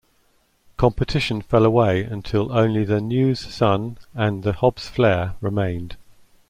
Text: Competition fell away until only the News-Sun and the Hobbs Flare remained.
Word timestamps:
Competition 0.77 1.43
fell 1.43 1.63
away 1.63 2.01
until 2.03 2.51
only 2.51 2.83
the 2.83 2.99
News-Sun 2.99 3.99
and 4.15 4.41
the 4.41 4.53
Hobbs 4.53 4.87
Flare 4.89 5.35
remained. 5.41 5.95